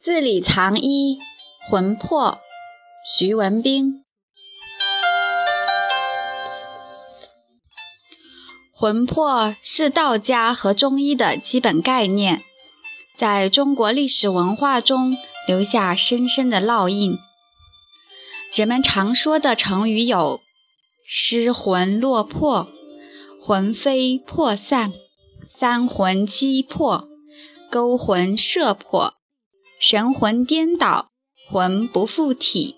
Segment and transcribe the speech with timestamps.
[0.00, 1.18] 字里藏一，
[1.68, 2.38] 魂魄。
[3.04, 4.04] 徐文兵。
[8.72, 12.42] 魂魄是道家和中医的基本概念，
[13.16, 15.16] 在中国历史文化中
[15.48, 17.18] 留下深深的烙印。
[18.54, 20.40] 人们常说的成语有
[21.04, 22.68] “失魂落魄
[23.42, 24.92] ”“魂飞魄散
[25.50, 27.08] ”“三魂七魄
[27.68, 29.14] ”“勾魂摄魄
[29.78, 31.10] ”“神魂颠倒
[31.48, 32.74] ”“魂不附体”“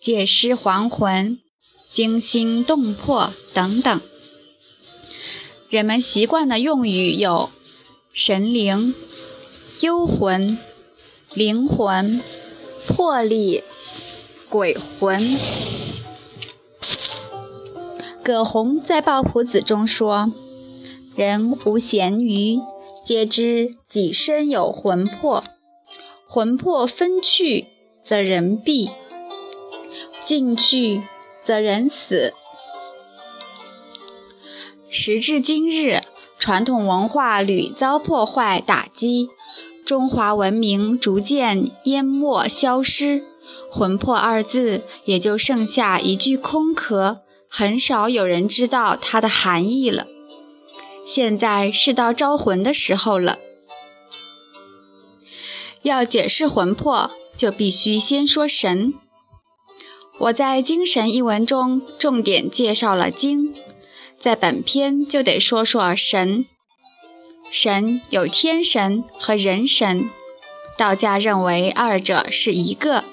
[0.00, 1.40] 借尸还魂
[1.90, 4.00] ”“惊心动魄”等等。
[5.68, 7.50] 人们习惯的用语有
[8.12, 8.94] 神灵、
[9.80, 10.56] 幽魂、
[11.34, 12.22] 灵魂、
[12.86, 13.64] 魄力、
[14.48, 15.38] 鬼魂。
[18.22, 20.32] 葛洪在《抱朴子》中说
[21.16, 22.60] ：“人无闲余，
[23.04, 25.42] 皆知己身有魂魄。
[26.36, 27.64] 魂魄分去，
[28.04, 28.90] 则人毙；
[30.22, 31.04] 尽去，
[31.42, 32.34] 则人死。”
[34.92, 36.02] 时至今日，
[36.38, 39.28] 传统文化屡遭破坏打击，
[39.86, 43.22] 中华文明逐渐淹没消失，
[43.70, 50.06] 魂魄二字也就剩下一句空壳，很少有人知道它的含义了。
[51.06, 53.38] 现在是到招魂的时候了，
[55.86, 58.92] 要解释魂魄，就必须先说神。
[60.18, 63.54] 我在《精神》一文中重点介绍了精。
[64.18, 66.46] 在本篇就得说说神。
[67.52, 70.10] 神有天神和人神，
[70.76, 73.04] 道家认为二者是一个，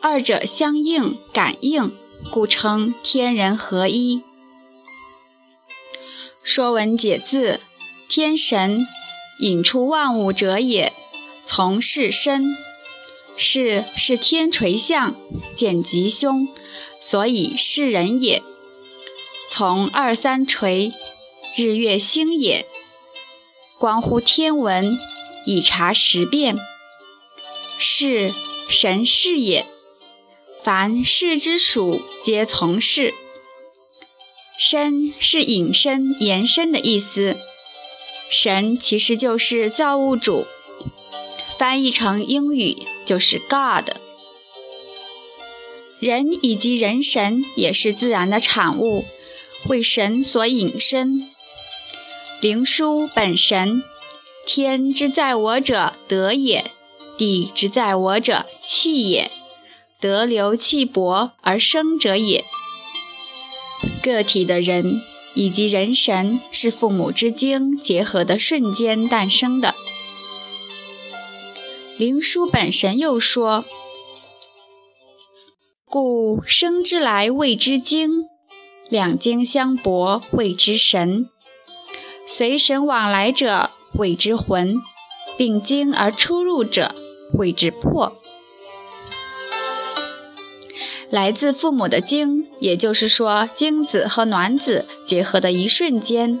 [0.00, 1.92] 二者相应感应，
[2.30, 4.18] 故称天人合一。
[6.44, 7.54] 《说文解字》：
[8.08, 8.86] 天神，
[9.40, 10.92] 引出万物者也，
[11.46, 12.56] 从事身。
[13.38, 15.14] 是是天垂象，
[15.54, 16.48] 见吉凶，
[17.00, 18.42] 所以是人也。
[19.50, 20.92] 从二三垂，
[21.54, 22.66] 日月星也。
[23.78, 24.98] 关乎天文，
[25.44, 26.56] 以察时变。
[27.78, 28.32] 是
[28.68, 29.66] 神事也。
[30.62, 33.12] 凡事之属，皆从事。
[34.58, 37.36] 身是引申、延伸的意思。
[38.30, 40.46] 神其实就是造物主，
[41.58, 43.96] 翻译成英语就是 God。
[45.98, 49.04] 人以及人神也是自然的产物。
[49.68, 51.28] 为神所引申，
[52.40, 53.82] 灵枢本神，
[54.46, 56.70] 天之在我者德也，
[57.16, 59.28] 地之在我者气也，
[59.98, 62.44] 德流气薄而生者也。
[64.02, 65.02] 个体的人
[65.34, 69.74] 以及人神是父母之精结合的瞬间诞生的。
[71.98, 73.64] 灵枢本神又说：
[75.86, 78.26] 故生之来谓之精。
[78.90, 81.24] 两经相搏，谓之神；
[82.26, 84.74] 随神往来者，谓之魂；
[85.38, 86.94] 并经而出入者，
[87.32, 88.20] 谓之魄。
[91.08, 96.40] 来自父母的精，也就是说精子和卵子结合的一瞬间，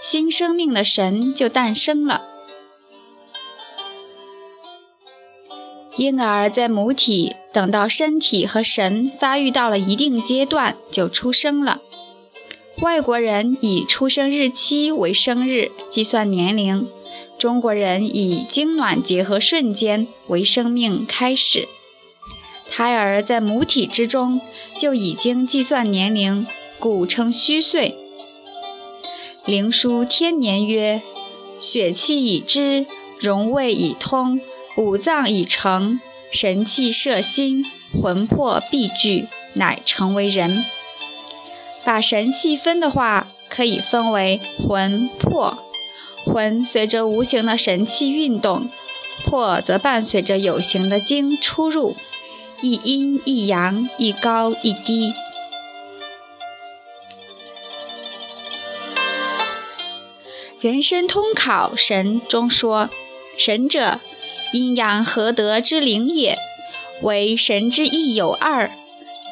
[0.00, 2.33] 新生命的神就诞生了。
[5.96, 11.80] 婴儿在母体，等到身体和神发育到了一定阶段，就出生了。
[12.82, 16.88] 外国人以出生日期为生日计算年龄，
[17.38, 21.68] 中国人以精卵结合瞬间为生命开始。
[22.68, 24.40] 胎儿在母体之中
[24.76, 26.44] 就已经计算年龄，
[26.80, 27.94] 故称虚岁。
[29.44, 31.02] 灵枢天年曰：
[31.60, 32.86] 血气已知，
[33.20, 34.40] 荣卫已通。
[34.76, 36.00] 五脏已成，
[36.32, 40.64] 神气摄心，魂魄必具，乃成为人。
[41.84, 45.58] 把神气分的话，可以分为魂魄。
[46.26, 48.68] 魂随着无形的神气运动，
[49.24, 51.94] 魄则伴随着有形的精出入，
[52.60, 55.14] 一阴一阳，一高一低。
[60.58, 62.90] 人生通考神中说：
[63.38, 64.00] 神者。
[64.54, 66.38] 阴阳合德之灵也，
[67.02, 68.70] 为神之意有二。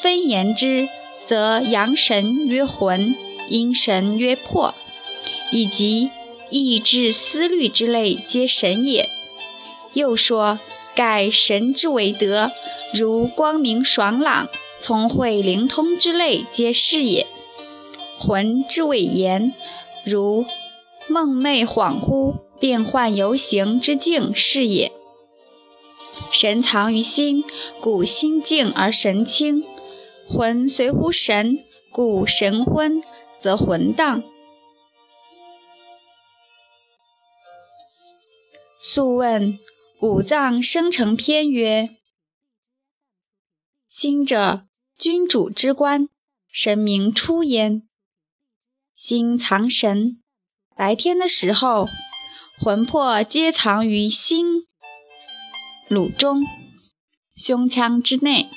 [0.02, 0.88] 分言之，
[1.24, 3.14] 则阳神曰魂，
[3.48, 4.74] 阴神曰魄，
[5.52, 6.10] 以及
[6.50, 9.08] 意志思虑之类皆神也。
[9.92, 10.58] 又说，
[10.96, 12.50] 盖神之为德，
[12.92, 14.48] 如光明爽朗、
[14.80, 17.28] 聪慧灵通之类皆是也。
[18.19, 19.54] 魂之谓言，
[20.04, 20.44] 如
[21.08, 24.90] 梦寐恍惚、变幻游行之境是也。
[26.32, 27.44] 神藏于心，
[27.81, 29.62] 故心静而神清；
[30.26, 31.58] 魂随乎神，
[31.93, 33.02] 故神昏
[33.38, 34.25] 则魂荡。
[38.81, 39.58] 素问
[40.00, 41.90] 五脏生成篇曰：
[43.90, 44.62] 心者，
[44.99, 46.08] 君主之官，
[46.50, 47.82] 神明出焉。
[48.96, 50.20] 心藏神，
[50.75, 51.88] 白天的时候，
[52.58, 54.67] 魂魄皆藏于心。
[55.88, 56.43] 颅中、
[57.37, 58.49] 胸腔之内，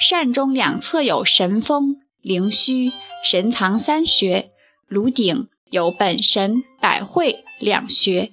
[0.00, 2.92] 膻中两侧有神风、灵虚，
[3.24, 4.50] 神藏三穴；
[4.88, 8.30] 颅顶有本神、百会两穴。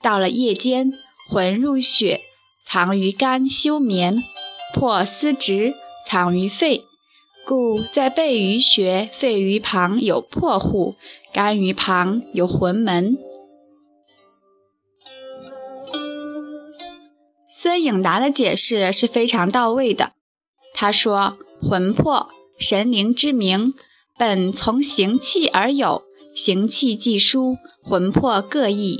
[0.00, 0.92] 到了夜间，
[1.28, 2.20] 魂入血，
[2.64, 4.22] 藏于肝休眠；
[4.74, 5.74] 魄司职，
[6.06, 6.84] 藏于肺。
[7.46, 10.96] 故在背俞穴、肺俞旁有魄户，
[11.30, 13.18] 肝俞旁有魂门。
[17.64, 20.12] 孙颖达的解释是非常到位的。
[20.74, 22.28] 他说：“魂魄，
[22.58, 23.72] 神灵之名，
[24.18, 26.02] 本从形气而有，
[26.34, 28.98] 形气既殊，魂魄各异。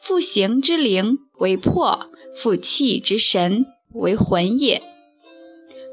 [0.00, 4.80] 复形之灵为魄，复气之神为魂也。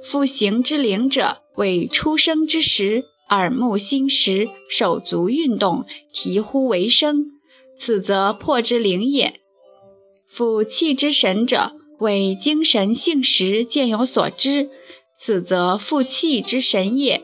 [0.03, 7.25] 复形之灵者，为出生之时，耳目心识、手足运动，啼呼为声，
[7.79, 9.39] 此则魄之灵也。
[10.29, 11.71] 复气之神者。”
[12.01, 14.71] 为精神性时见有所知，
[15.15, 17.23] 此则负气之神也。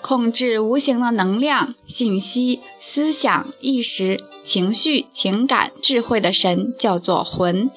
[0.00, 7.68] 控制无形的能量、信息、思想、意识、情绪、情感、智慧的神叫做魂；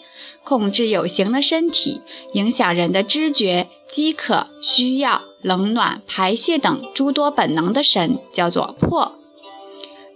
[0.44, 2.02] 控制有形的身体、
[2.34, 9.18] 影响人的知觉、饥渴、需要、冷暖、排泄等诸多本能的神叫做魄。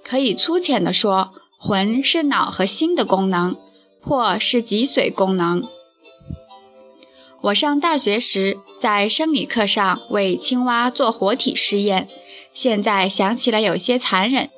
[0.04, 1.32] 可以粗浅地说。
[1.64, 3.56] 魂是脑和心的功能，
[4.02, 5.64] 魄是脊髓功能。
[7.42, 12.08] 我上大学时在生理课上为青蛙做活体试验，
[12.52, 14.50] 现在想起来有些残忍。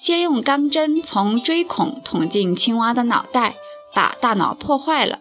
[0.00, 3.54] 先用钢针从锥孔捅进青蛙的脑袋，
[3.92, 5.20] 把大脑破坏了。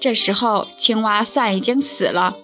[0.00, 2.36] 这时候青蛙算已经死了。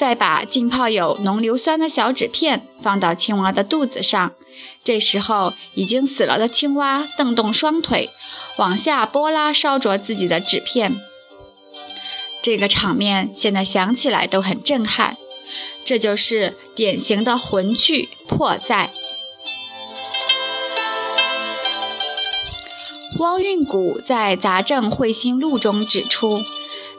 [0.00, 4.32] 再把浸泡有浓硫酸的小纸片放到青蛙的肚子上。
[4.82, 8.08] 这时候，已经死了的青蛙蹬动双腿，
[8.56, 10.98] 往下拨拉烧灼自己的纸片。
[12.40, 15.18] 这个场面现在想起来都很震撼。
[15.84, 18.90] 这就是典型的魂去魄在。
[23.18, 26.42] 汪运谷在《杂症会心录》中指出：“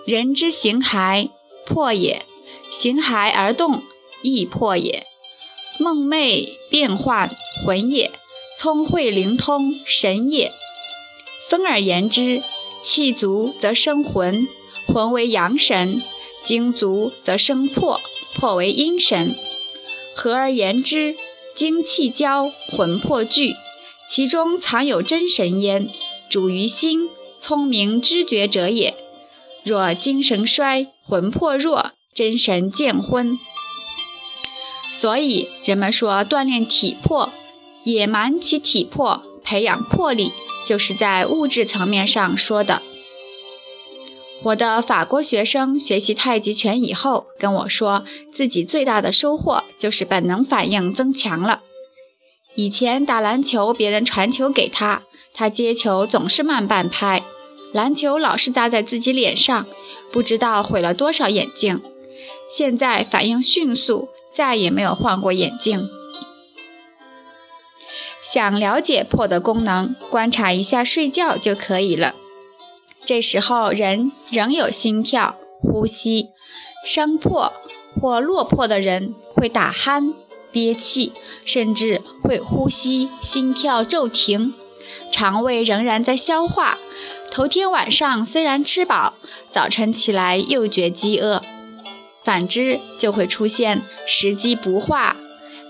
[0.06, 1.32] 人之形骸，
[1.66, 2.22] 魄也；
[2.72, 3.84] 形骸而动，
[4.24, 5.06] 亦魄也。”
[5.80, 7.36] 梦寐变幻，
[7.66, 8.12] 魂也；
[8.58, 10.52] 聪慧灵通，神也。
[11.50, 12.44] 分而言之，
[12.84, 14.48] 气足则生魂，
[14.86, 16.02] 魂为阳神；
[16.44, 18.00] 精足则生魄，
[18.36, 19.36] 魄为阴神。
[20.14, 21.16] 合而言之，
[21.56, 23.56] 精气交，魂魄聚，
[24.08, 25.90] 其中藏有真神焉，
[26.30, 27.10] 主于心，
[27.40, 28.94] 聪明知觉者也。
[29.64, 31.92] 若精神衰，魂魄弱，
[32.22, 33.40] 真神渐昏。
[34.94, 37.32] 所以人们说锻炼体魄，
[37.84, 40.32] 野蛮其体魄，培养魄力，
[40.68, 42.84] 就是在物质层面上说的。
[44.44, 51.62] 我的法国学生学习太极拳以后跟我说，自己最大的收获就是本能反应增强了。
[52.54, 55.02] 以前打篮球，别人传球给他，
[55.34, 57.24] 他接球总是慢半拍，
[57.74, 59.66] 篮球老是砸在自己脸上，
[60.12, 61.82] 不知道毁了多少眼睛。
[62.52, 64.10] 现在反应迅速。
[64.34, 65.90] 再也没有换过眼镜。
[68.24, 72.16] 想了解魄的功能，观察一下睡觉就可以了。
[73.04, 76.30] 这时候人仍有心跳、呼吸。
[76.88, 77.52] 伤魄
[77.94, 80.14] 或落魄的人会打鼾、
[80.50, 81.12] 憋气，
[81.44, 84.54] 甚至会呼吸、心跳骤停。
[85.12, 86.80] 肠胃仍然在消化。
[87.30, 89.16] 头天晚上虽然吃饱，
[89.52, 91.42] 早晨起来又觉饥饿。
[92.24, 95.16] 反之，就会出现食积不化、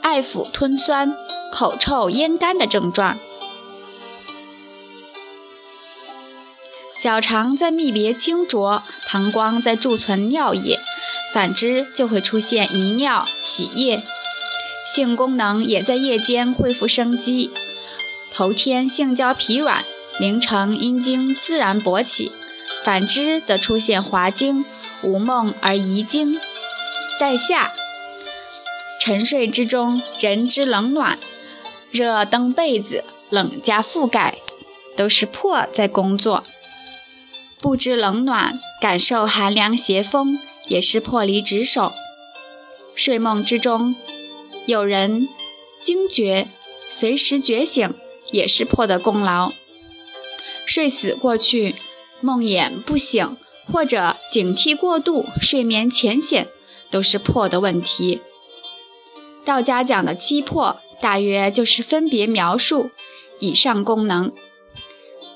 [0.02, 1.16] 爱腹吞酸、
[1.54, 3.18] 口臭咽干的症状。
[6.96, 10.80] 小肠在泌别清浊，膀胱在贮存尿液，
[11.34, 14.04] 反之就会出现遗尿、起夜。
[14.94, 17.52] 性功能也在夜间恢复生机，
[18.34, 19.86] 头天性交疲软，
[20.20, 22.32] 凌晨阴茎自然勃起。
[22.84, 24.66] 反之则出现滑精。
[25.04, 26.40] 无梦而遗精，
[27.20, 27.74] 待下。
[29.00, 31.18] 沉睡之中，人之冷暖，
[31.90, 34.38] 热登被子，冷加覆盖，
[34.96, 36.44] 都是魄在工作。
[37.60, 41.94] 不知冷暖，感受寒凉邪风，也是魄离职守。
[42.96, 43.96] 睡梦之中，
[44.68, 45.28] 有人
[45.82, 46.48] 惊觉，
[46.90, 47.94] 随时觉醒，
[48.32, 49.52] 也是魄的功劳。
[50.66, 51.76] 睡死过去，
[52.20, 53.38] 梦魇不醒，
[53.68, 56.48] 或者警惕过度，睡眠浅显，
[56.90, 58.22] 都是魄的问题。
[59.44, 62.92] 道家讲的七魄，大约就是分别描述
[63.40, 64.32] 以上功能。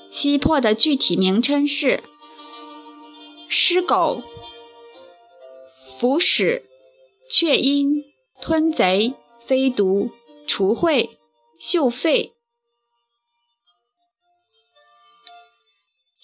[0.08, 2.02] 七魄的具体名称是。
[3.48, 4.22] 狮狗、
[5.98, 6.64] 腐屎、
[7.30, 8.02] 雀阴、
[8.40, 9.14] 吞贼、
[9.44, 10.10] 飞毒、
[10.46, 11.10] 除秽、
[11.58, 12.35] 嗅肺。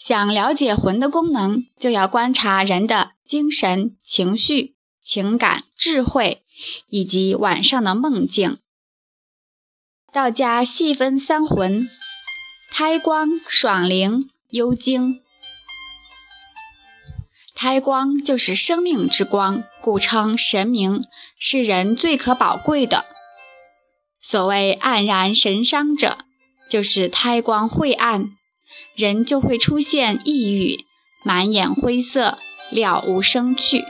[0.04, 6.42] 想了解魂的功能，就要观察人的精神、情绪、情感、智慧，
[6.88, 8.58] 以及晚上的梦境。
[10.12, 11.88] 道家细分三魂：
[12.72, 15.20] 胎光、爽灵、幽精。
[17.54, 21.04] 胎光就是生命之光，故称神明，
[21.38, 23.04] 是人最可宝贵的。
[24.20, 26.18] 所谓黯然神伤者，
[26.68, 28.30] 就是胎光晦暗，
[28.96, 30.84] 人就会出现抑郁、
[31.24, 32.38] 满眼灰色、
[32.70, 33.84] 了无生趣，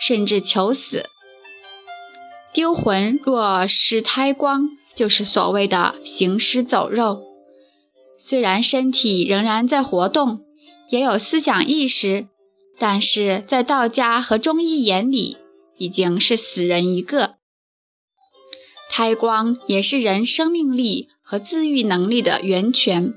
[0.00, 1.04] 甚至求死。
[2.52, 7.22] 丢魂若失胎光，就是所谓的行尸走肉。
[8.18, 10.40] 虽然身体仍然在活动，
[10.90, 12.28] 也有思想意识。
[12.78, 15.38] 但是在道家和中医眼里，
[15.78, 17.36] 已经是死人一个。
[18.90, 23.14] 胎光也是人生命力和自愈能力的源泉。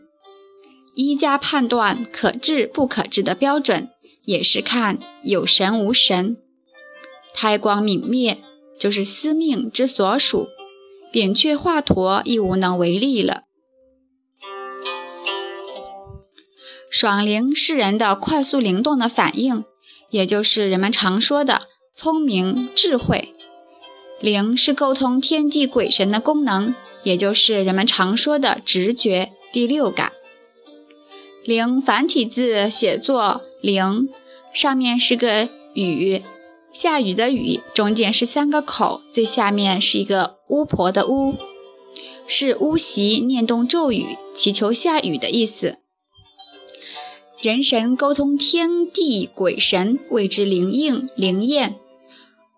[0.95, 3.89] 医家判断可治不可治的标准，
[4.23, 6.37] 也是看有神无神。
[7.33, 8.39] 胎光泯灭，
[8.79, 10.47] 就是司命之所属，
[11.11, 13.43] 扁鹊华佗亦无能为力了。
[16.89, 19.63] 爽灵是人的快速灵动的反应，
[20.09, 21.61] 也就是人们常说的
[21.95, 23.35] 聪明智慧。
[24.19, 30.11] 灵是沟通天地鬼神的功能，也就是人们常说的直觉、第六感。
[31.43, 34.09] 灵繁体字写作灵，
[34.53, 36.21] 上面是个雨，
[36.73, 41.35] 下雨的雨，中间是三个口，最下面是一个巫婆的巫，
[42.27, 45.77] 是巫习念动咒语，祈求下雨的意思。
[47.41, 51.75] 人神沟通天地鬼神，谓之灵应灵验。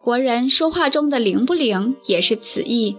[0.02, 2.98] 国人说话中的灵不灵，也是此意。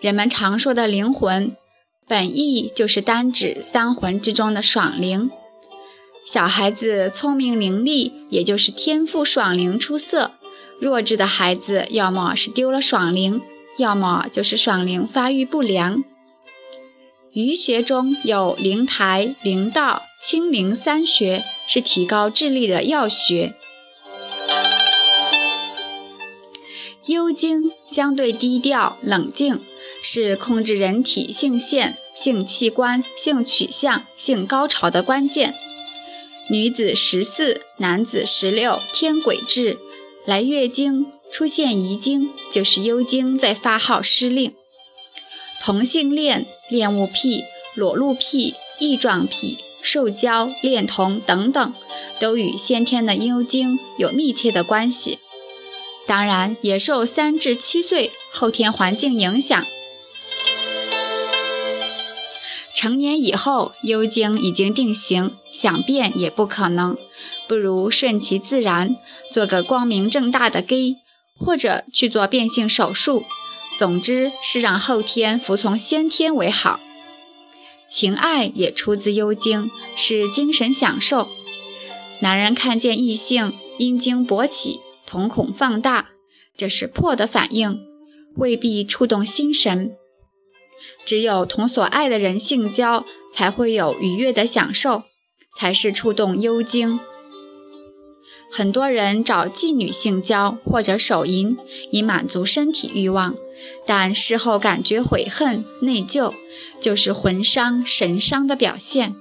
[0.00, 1.56] 人们常说的灵魂，
[2.10, 5.30] 本意就是单指三魂之中的爽灵。
[6.26, 10.32] 小孩子聪明伶俐，也就是天赋爽灵出色；
[10.80, 13.40] 弱智的孩子，要么是丢了爽灵，
[13.78, 16.02] 要么就是爽灵发育不良。
[17.32, 20.02] 鱼学中有灵台、灵道。
[20.20, 23.54] 清灵三学是提高智力的要学。
[27.06, 29.60] 幽精相对低调冷静，
[30.02, 35.54] 是控制人体性腺、性器官、性取向、性高潮的关键。
[36.48, 39.78] 女子十四，男子十六，天癸至，
[40.24, 44.54] 来月经出现遗精，就是幽精在发号施令。
[45.60, 49.58] 同性恋、恋物癖、裸露癖、异状癖。
[49.82, 51.72] 受教、恋童等等，
[52.18, 55.18] 都与先天的幽精有密切的关系。
[56.06, 59.66] 当然，也受三至七岁后天环境影响。
[62.74, 66.96] 成年以后，幽精已经定型，想变也不可能，
[67.48, 68.96] 不如顺其自然，
[69.32, 70.96] 做个光明正大的 gay，
[71.36, 73.24] 或者去做变性手术。
[73.76, 76.80] 总之是让后天服从先天为好。
[77.88, 81.28] 情爱也出自幽精，是精神享受。
[82.20, 86.10] 男人看见异性，阴茎勃起，瞳孔放大，
[86.56, 87.80] 这是魄的反应，
[88.36, 89.92] 未必触动心神。
[91.04, 95.02] 只有同所爱的人性交，才会有愉悦的享受，
[95.56, 97.00] 才是触动幽精。
[98.52, 101.56] 很多人找妓女性交或者手淫，
[101.92, 103.34] 以满足身体欲望。
[103.86, 106.32] 但事后感觉悔恨、内疚，
[106.80, 109.14] 就是魂伤、神伤的表现。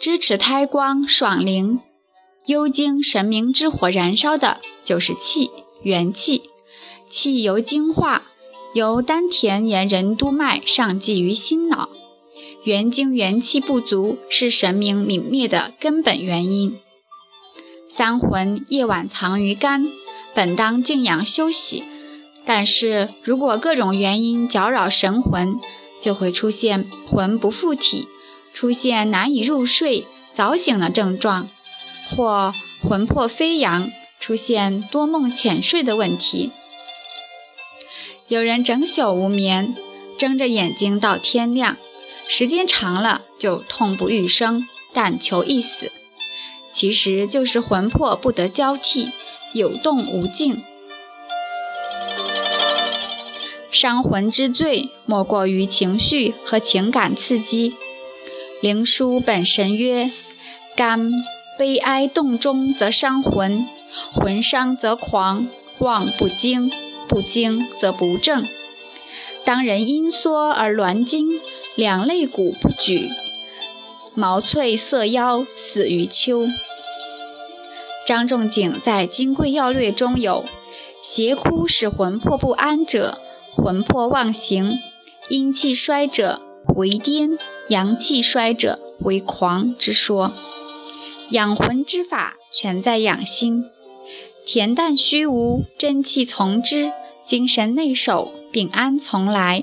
[0.00, 1.80] 支持胎光、爽灵、
[2.46, 5.50] 幽精、神明之火燃烧的，就是气、
[5.82, 6.49] 元气。
[7.10, 8.22] 气由精化，
[8.72, 11.90] 由丹田沿任督脉上济于心脑。
[12.62, 16.78] 元精元气不足，是神明泯灭的根本原因。
[17.88, 19.88] 三魂夜晚藏于肝。
[20.32, 21.82] 本当静养休息，
[22.44, 25.58] 但是如果各种原因搅扰神魂，
[26.00, 28.06] 就会出现魂不附体、
[28.54, 31.48] 出现难以入睡、早醒的症状，
[32.08, 33.90] 或魂魄飞扬，
[34.20, 36.52] 出现多梦浅睡的问题。
[38.30, 39.74] 有人整宿无眠，
[40.16, 41.76] 睁着眼睛到天亮，
[42.28, 45.90] 时间长了就痛不欲生，但求一死。
[46.70, 49.08] 其实就是魂魄不得交替，
[49.52, 50.62] 有动无静。
[53.72, 57.74] 伤魂之最，莫过于情绪和情感刺激。
[58.60, 60.12] 灵枢本神曰
[60.76, 61.10] ：“肝
[61.58, 63.66] 悲哀动中，则伤魂；
[64.12, 66.70] 魂伤则狂，妄不惊，
[67.10, 68.46] 不惊则不正。
[69.44, 71.40] 当人阴缩而挛筋，
[71.74, 73.10] 两肋骨不举。”
[74.14, 76.46] 毛脆色腰，死于秋。
[78.06, 80.44] 张仲景在《金匮要略》中有
[81.02, 83.20] ：“邪哭使魂魄不安者，
[83.54, 84.78] 魂魄妄行；
[85.28, 86.40] 阴气衰者
[86.76, 87.38] 为癫，
[87.68, 90.32] 阳气衰者为狂之说。
[91.30, 93.66] 养魂之法，全在养心。
[94.44, 96.90] 恬淡虚无，真气从之，
[97.30, 99.62] 精神内守，病安从来。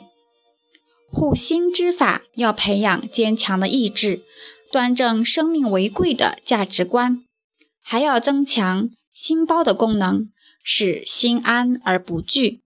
[1.12, 4.24] 护心之法，要培养坚强的意志。”
[4.72, 7.26] 端正生命为贵的价值观，
[7.82, 10.30] 还要增强心包的功能，
[10.64, 12.62] 使心安而不惧。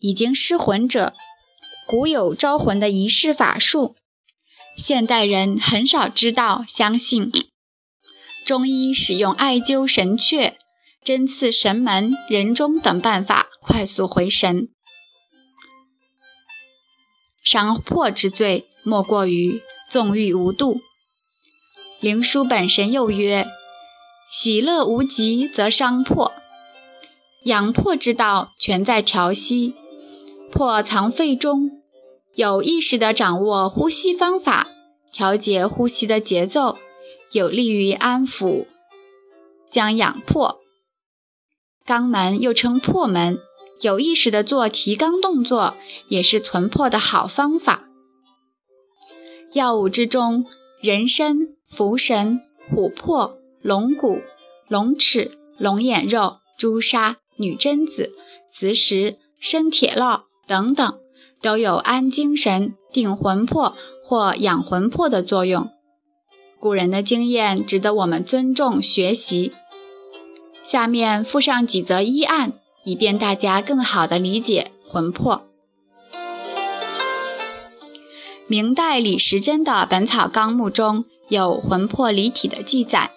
[0.00, 1.12] 已经失魂者，
[1.86, 3.96] 古有招魂的仪式法术，
[4.78, 7.30] 现代人很少知道、相信。
[8.46, 10.54] 中医使用艾灸神阙、
[11.04, 14.68] 针刺神门、人中等办法，快速回神。
[17.42, 19.60] 伤魄之罪，莫过于。
[19.90, 20.80] 纵欲无度，
[22.00, 23.46] 灵枢本神又曰
[24.32, 26.32] ：“喜乐无极，则伤魄。
[27.44, 29.74] 养魄之道，全在调息。
[30.50, 31.70] 魄藏肺中，
[32.34, 34.68] 有意识地掌握呼吸方法，
[35.12, 36.78] 调节呼吸的节奏，
[37.30, 38.66] 有利于安抚
[39.70, 40.63] 将养魄。
[41.86, 43.38] 肛门又称破门，
[43.82, 45.74] 有意识地做提肛动作，
[46.08, 47.84] 也是存魄的好方法。”
[49.52, 50.46] 药物之中，
[50.80, 51.36] 人参、
[51.70, 54.22] 茯神、琥珀、龙骨、
[54.66, 58.12] 龙齿、龙眼肉、朱砂、女贞子、
[58.50, 60.98] 磁石、生铁烙等等，
[61.42, 65.68] 都有安精神、定魂魄或养魂魄的作用。
[66.58, 69.52] 古人的经验值得我们尊重学习。
[70.64, 75.44] 下面附上几则医案，以便大家更好的理解魂魄。
[78.46, 83.10] 明代李时珍的《本草纲目》中有魂魄离体的记载。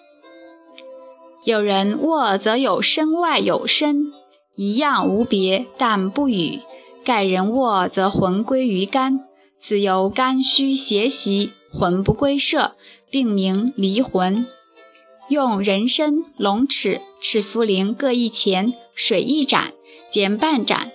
[1.44, 4.12] 有人卧则有身外有身，
[4.54, 6.60] 一样无别，但不语。
[7.04, 9.20] 盖人卧则魂归于肝，
[9.58, 12.74] 此由肝虚邪袭，魂不归舍，
[13.10, 14.46] 病名离魂。
[15.28, 19.72] 用人参、龙齿、赤茯苓各一钱，水一盏，
[20.10, 20.92] 煎半盏，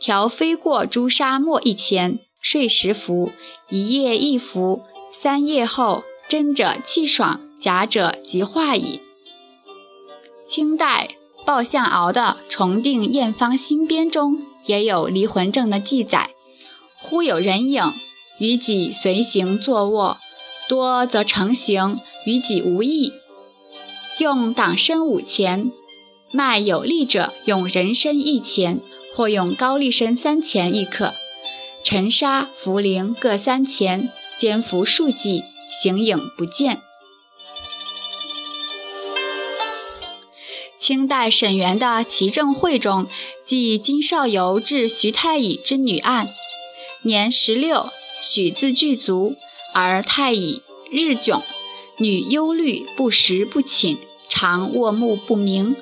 [0.00, 2.18] 调飞过朱砂末一钱。
[2.40, 3.30] 睡时服，
[3.70, 9.00] 一夜一服，三夜后真者气爽，假者即化矣。
[10.46, 11.16] 清代
[11.46, 16.30] 鲍相敖的《重定验方新编》中也有离魂症的记载。
[16.98, 17.94] 忽有人影，
[18.38, 20.18] 与己随行坐卧，
[20.68, 23.12] 多则成形，与己无异。
[24.18, 25.72] 用党参五钱，
[26.30, 28.80] 卖有力者用人参一钱，
[29.12, 31.12] 或用高丽参三钱亦可。
[31.82, 35.42] 沉沙、茯苓各三钱，煎服数剂，
[35.82, 36.80] 形影不见。
[40.78, 43.08] 清代沈园的《齐正会》中
[43.44, 46.28] 记金少游治徐太乙之女案：
[47.02, 47.88] 年十六，
[48.22, 49.34] 许字具足，
[49.72, 51.42] 而太乙日窘，
[51.98, 55.76] 女忧虑不食不寝，常卧目不明。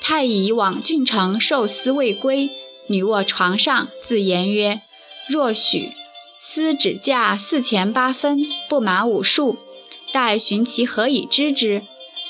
[0.00, 2.50] 太乙往郡城受司未归，
[2.88, 4.82] 女卧床上，自言曰。
[5.28, 5.90] 若许
[6.40, 9.56] 司只价四钱八分，不满五数。
[10.12, 11.82] 待寻其何以知之？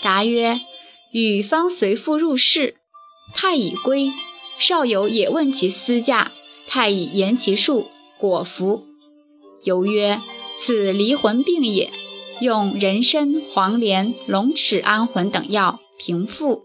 [0.03, 0.61] 答曰：
[1.11, 2.75] 与方随父入室，
[3.35, 4.13] 太乙归，
[4.59, 6.33] 少游也问其私价，
[6.67, 8.85] 太乙言其数，果服。
[9.63, 10.21] 游曰：
[10.59, 11.91] 此离魂病也，
[12.41, 16.65] 用人参黄连龙齿安魂等药平复。